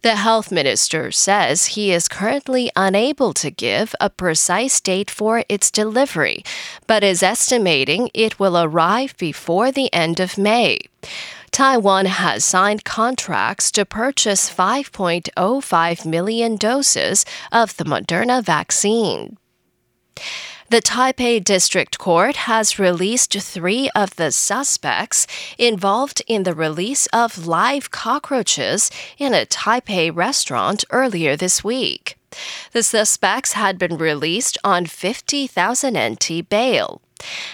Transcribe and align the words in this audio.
The 0.04 0.18
health 0.18 0.52
minister 0.52 1.12
says 1.12 1.68
he 1.68 1.92
is 1.92 2.08
currently 2.08 2.70
unable 2.76 3.34
to 3.34 3.50
give 3.50 3.96
a 4.00 4.12
precise 4.12 4.80
date 4.80 5.10
for 5.10 5.44
its 5.50 5.72
delivery, 5.72 6.44
but 6.86 7.04
is 7.04 7.24
estimating 7.24 8.12
it 8.14 8.40
will 8.40 8.56
arrive 8.56 9.18
before 9.18 9.72
the 9.72 9.92
end 9.92 10.20
of 10.20 10.38
May. 10.38 10.78
Taiwan 11.54 12.08
has 12.08 12.44
signed 12.44 12.84
contracts 12.84 13.70
to 13.74 13.86
purchase 13.86 14.50
5.05 14.50 16.04
million 16.04 16.56
doses 16.56 17.26
of 17.52 17.78
the 17.78 17.84
Moderna 17.84 18.44
vaccine. 18.44 19.38
The 20.72 20.82
Taipei 20.82 21.44
District 21.44 22.00
Court 22.00 22.36
has 22.48 22.80
released 22.80 23.34
three 23.40 23.88
of 23.94 24.16
the 24.16 24.32
suspects 24.32 25.28
involved 25.60 26.24
in 26.26 26.42
the 26.42 26.56
release 26.56 27.06
of 27.14 27.46
live 27.46 27.92
cockroaches 27.92 28.90
in 29.20 29.36
a 29.36 29.46
Taipei 29.46 30.10
restaurant 30.10 30.84
earlier 30.90 31.36
this 31.36 31.64
week. 31.64 32.18
The 32.72 32.82
suspects 32.82 33.54
had 33.54 33.78
been 33.78 33.98
released 33.98 34.58
on 34.64 34.88
50,000 34.88 35.96
NT 35.96 36.50
bail. 36.50 37.04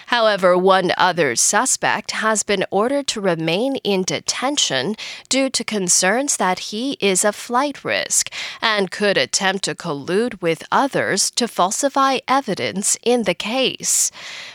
However, 0.08 0.57
one 0.57 0.91
other 0.97 1.35
suspect 1.35 2.12
has 2.12 2.44
been 2.44 2.66
ordered 2.72 3.07
to 3.07 3.22
remain 3.22 3.75
in 3.78 4.03
detention 4.03 4.96
due 5.30 5.50
to 5.50 5.63
concerns 5.63 6.38
that 6.38 6.59
he 6.59 6.97
is 7.00 7.24
a 7.24 7.31
flight 7.31 7.84
risk 7.84 8.31
and 8.62 8.91
could 8.91 9.18
attempt 9.18 9.66
to 9.66 9.75
collude 9.75 10.41
with 10.41 10.63
others 10.72 11.30
to 11.31 11.47
falsify 11.47 12.19
evidence 12.28 12.97
in 13.03 13.24
the 13.24 13.34
case. 13.34 14.12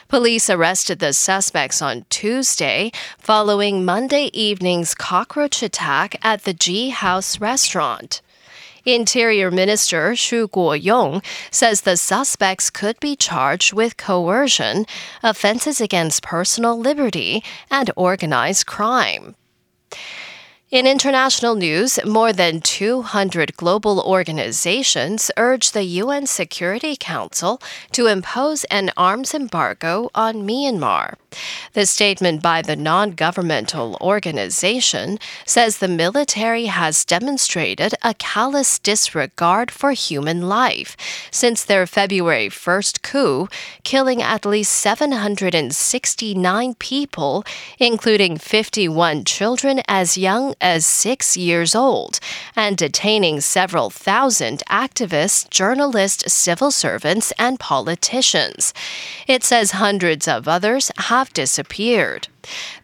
Police 0.09 0.49
arrested 0.49 0.99
the 0.99 1.13
suspects 1.13 1.83
on 1.83 2.05
Tuesday 2.11 2.93
following 3.19 3.85
Monday 3.85 4.31
evening's 4.33 4.95
cockroach 4.95 5.63
attack 5.63 6.17
at 6.23 6.45
the 6.45 6.55
G 6.55 6.91
House 6.91 7.41
restaurant. 7.41 8.21
Interior 8.85 9.51
Minister 9.51 10.15
Shu 10.15 10.49
Guoyong 10.49 11.25
says 11.51 11.81
the 11.81 11.97
suspects 11.97 12.71
could 12.71 13.01
be 13.01 13.17
charged 13.17 13.73
with 13.73 13.97
coercion, 13.97 14.87
offenses 15.23 15.81
against 15.81 16.23
personal 16.23 16.79
liberty, 16.79 17.43
and 17.71 17.91
organized 17.97 18.67
crime. 18.67 19.37
In 20.71 20.87
international 20.87 21.57
news, 21.57 21.99
more 22.07 22.33
than 22.33 22.63
200 22.63 23.55
global 23.55 24.01
organizations 24.01 25.31
urge 25.37 25.73
the 25.73 25.85
UN 25.85 26.27
Security 26.27 26.97
Council 26.99 27.61
to 27.93 28.07
impose 28.07 28.65
an 28.65 28.91
arms 28.97 29.35
embargo 29.35 30.11
on 30.15 30.37
Myanmar. 30.37 31.17
The 31.75 31.85
statement 31.85 32.43
by 32.43 32.63
the 32.63 32.77
non 32.77 33.11
governmental 33.11 33.99
organization 34.01 35.19
says 35.45 35.79
the 35.79 35.89
military 35.89 36.67
has 36.67 37.05
demonstrated 37.05 37.95
a 38.03 38.15
callous 38.15 38.79
disregard 38.79 39.71
for 39.71 39.93
human 39.93 40.49
life 40.49 40.97
since 41.31 41.63
their 41.63 41.87
February 41.87 42.49
1st 42.49 43.03
coup, 43.03 43.49
killing 43.83 44.23
at 44.23 44.47
least 44.47 44.73
769 44.73 46.75
people, 46.77 47.45
including 47.79 48.39
51 48.39 49.25
children 49.25 49.83
as 49.87 50.17
young 50.17 50.54
as 50.61 50.87
six 50.87 51.37
years 51.37 51.75
old, 51.75 52.21
and 52.57 52.77
detaining 52.77 53.41
several 53.41 53.91
thousand 53.91 54.63
activists, 54.71 55.49
journalists, 55.51 56.33
civil 56.33 56.71
servants, 56.71 57.33
and 57.39 57.61
politicians. 57.61 58.73
It 59.27 59.45
says 59.45 59.73
hundreds 59.73 60.29
of 60.29 60.49
others 60.49 60.91
have 60.99 61.33
disappeared. 61.33 62.29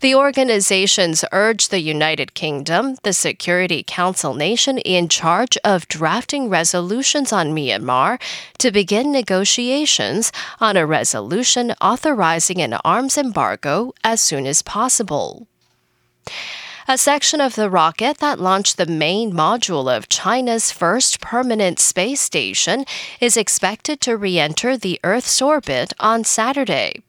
The 0.00 0.14
organizations 0.14 1.24
urge 1.32 1.68
the 1.68 1.80
United 1.80 2.34
Kingdom, 2.34 2.96
the 3.02 3.12
Security 3.12 3.84
Council 3.86 4.34
nation 4.34 4.78
in 4.78 5.08
charge 5.08 5.58
of 5.64 5.88
drafting 5.88 6.48
resolutions 6.48 7.32
on 7.32 7.54
Myanmar, 7.54 8.20
to 8.58 8.70
begin 8.70 9.12
negotiations 9.12 10.32
on 10.60 10.76
a 10.76 10.86
resolution 10.86 11.74
authorizing 11.80 12.60
an 12.62 12.74
arms 12.84 13.18
embargo 13.18 13.92
as 14.02 14.20
soon 14.20 14.46
as 14.46 14.62
possible. 14.62 15.46
A 16.90 16.98
section 16.98 17.40
of 17.40 17.54
the 17.54 17.70
rocket 17.70 18.18
that 18.18 18.40
launched 18.40 18.76
the 18.76 18.84
main 18.84 19.32
module 19.32 19.96
of 19.96 20.08
China's 20.08 20.72
first 20.72 21.20
permanent 21.20 21.78
space 21.78 22.20
station 22.20 22.84
is 23.20 23.36
expected 23.36 24.00
to 24.00 24.16
re 24.16 24.40
enter 24.40 24.76
the 24.76 24.98
Earth's 25.04 25.40
orbit 25.40 25.92
on 26.00 26.24
Saturday. 26.24 27.00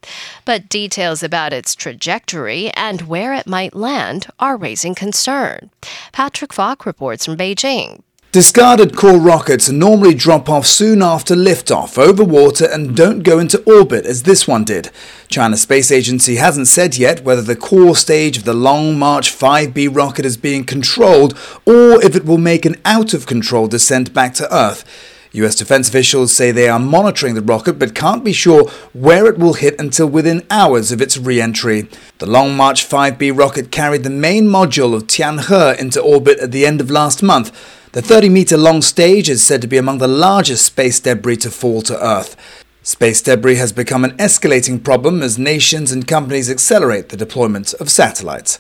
But 0.46 0.70
details 0.70 1.24
about 1.24 1.52
its 1.52 1.74
trajectory 1.74 2.70
and 2.76 3.08
where 3.08 3.34
it 3.34 3.48
might 3.48 3.74
land 3.74 4.28
are 4.40 4.56
raising 4.56 4.94
concern. 4.94 5.72
Patrick 6.12 6.54
Falk 6.54 6.86
reports 6.86 7.26
from 7.26 7.36
Beijing. 7.36 8.04
Discarded 8.32 8.96
core 8.96 9.20
rockets 9.20 9.68
normally 9.70 10.14
drop 10.14 10.50
off 10.50 10.66
soon 10.66 11.02
after 11.02 11.36
liftoff 11.36 11.98
over 11.98 12.24
water 12.24 12.66
and 12.66 12.96
don't 12.96 13.24
go 13.24 13.40
into 13.40 13.62
orbit 13.64 14.06
as 14.06 14.24
this 14.24 14.48
one 14.48 14.64
did. 14.64 14.90
China's 15.28 15.64
space 15.64 15.92
agency 15.92 16.38
hasn't 16.38 16.68
said 16.68 16.98
yet 16.98 17.26
whether 17.26 17.42
the 17.42 17.58
core 17.58 17.94
stage 17.94 18.38
of 18.38 18.46
the 18.46 18.54
Long 18.54 18.98
March 18.98 19.38
5B 19.38 19.94
rocket 19.94 20.26
is 20.26 20.38
being 20.38 20.64
controlled 20.64 21.38
or 21.66 22.02
if 22.02 22.16
it 22.16 22.24
will 22.24 22.38
make 22.38 22.64
an 22.64 22.78
out 22.86 23.14
of 23.14 23.26
control 23.26 23.68
descent 23.68 24.14
back 24.14 24.34
to 24.36 24.56
Earth. 24.56 24.86
US 25.34 25.56
defense 25.56 25.90
officials 25.90 26.32
say 26.32 26.52
they 26.52 26.70
are 26.70 26.80
monitoring 26.80 27.36
the 27.36 27.42
rocket 27.42 27.80
but 27.80 27.94
can't 27.94 28.24
be 28.24 28.32
sure 28.32 28.70
where 28.94 29.26
it 29.26 29.40
will 29.40 29.56
hit 29.56 29.78
until 29.78 30.08
within 30.08 30.46
hours 30.50 30.94
of 30.94 31.02
its 31.02 31.18
re 31.18 31.42
entry. 31.42 31.90
The 32.20 32.28
Long 32.28 32.56
March 32.56 32.88
5B 32.88 33.38
rocket 33.38 33.72
carried 33.72 34.04
the 34.04 34.10
main 34.10 34.46
module 34.46 34.96
of 34.96 35.08
Tianhe 35.08 35.78
into 35.78 36.02
orbit 36.02 36.40
at 36.40 36.54
the 36.54 36.66
end 36.66 36.80
of 36.80 36.90
last 36.90 37.22
month. 37.22 37.52
The 37.94 38.02
30 38.02 38.30
meter 38.30 38.56
long 38.56 38.82
stage 38.82 39.30
is 39.30 39.46
said 39.46 39.62
to 39.62 39.68
be 39.68 39.76
among 39.76 39.98
the 39.98 40.08
largest 40.08 40.66
space 40.66 40.98
debris 40.98 41.36
to 41.38 41.52
fall 41.52 41.82
to 41.82 42.02
Earth. 42.02 42.38
Space 42.84 43.22
debris 43.22 43.58
has 43.58 43.74
become 43.74 44.06
an 44.06 44.16
escalating 44.16 44.82
problem 44.82 45.22
as 45.22 45.38
nations 45.38 45.92
and 45.92 46.08
companies 46.08 46.50
accelerate 46.50 47.10
the 47.10 47.18
deployment 47.18 47.74
of 47.82 47.92
satellites. 47.92 48.60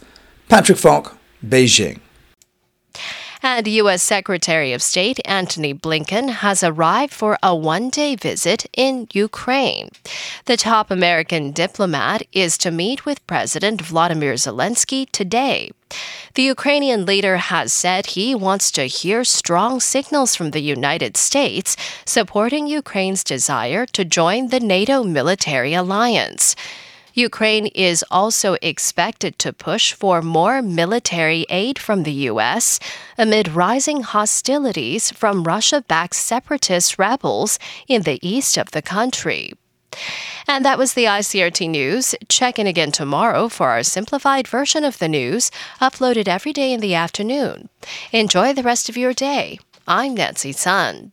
Patrick 0.50 0.78
Falk, 0.78 1.18
Beijing. 1.48 2.01
And 3.44 3.68
U.S. 3.68 4.04
Secretary 4.04 4.72
of 4.72 4.84
State 4.84 5.20
Antony 5.26 5.74
Blinken 5.74 6.30
has 6.30 6.64
arrived 6.64 7.12
for 7.12 7.40
a 7.42 7.56
one 7.56 7.90
day 7.90 8.16
visit 8.16 8.68
in 8.74 9.08
Ukraine. 9.14 9.90
The 10.46 10.58
top 10.58 10.92
American 10.92 11.52
diplomat 11.52 12.22
is 12.34 12.56
to 12.60 12.70
meet 12.70 13.04
with 13.04 13.26
President 13.26 13.82
Vladimir 13.82 14.36
Zelensky 14.36 15.10
today. 15.12 15.72
The 16.36 16.44
Ukrainian 16.44 17.04
leader 17.08 17.38
has 17.38 17.74
said 17.74 18.06
he 18.06 18.36
wants 18.36 18.70
to 18.72 18.84
hear 18.84 19.24
strong 19.24 19.80
signals 19.80 20.36
from 20.36 20.52
the 20.52 20.62
United 20.62 21.18
States 21.18 21.76
supporting 22.06 22.68
Ukraine's 22.68 23.24
desire 23.24 23.88
to 23.88 24.06
join 24.06 24.50
the 24.50 24.60
NATO 24.60 25.04
military 25.04 25.74
alliance. 25.74 26.56
Ukraine 27.13 27.68
is 27.68 28.06
also 28.10 28.58
expected 28.62 29.38
to 29.40 29.54
push 29.54 29.94
for 29.94 30.22
more 30.22 30.62
military 30.62 31.46
aid 31.50 31.78
from 31.78 32.04
the 32.04 32.13
U.S. 32.31 32.80
amid 33.18 33.50
rising 33.50 34.04
hostilities 34.04 35.12
from 35.12 35.44
Russia 35.44 35.84
backed 35.88 36.16
separatist 36.16 36.98
rebels 36.98 37.60
in 37.88 38.04
the 38.04 38.19
east 38.28 38.58
of 38.58 38.72
the 38.72 38.81
country. 38.81 39.54
And 40.48 40.63
that 40.66 40.78
was 40.78 40.94
the 40.94 41.06
ICRT 41.06 41.69
news. 41.69 42.16
Check 42.30 42.58
in 42.58 42.68
again 42.68 42.92
tomorrow 42.92 43.50
for 43.50 43.69
our 43.69 43.84
simplified 43.84 44.48
version 44.48 44.84
of 44.86 45.00
the 45.00 45.10
news, 45.10 45.52
uploaded 45.81 46.28
every 46.28 46.54
day 46.54 46.72
in 46.72 46.80
the 46.80 46.96
afternoon. 46.96 47.69
Enjoy 48.12 48.54
the 48.54 48.63
rest 48.63 48.90
of 48.90 48.98
your 48.98 49.13
day. 49.13 49.60
I'm 49.88 50.16
Nancy 50.16 50.52
Sun. 50.54 51.12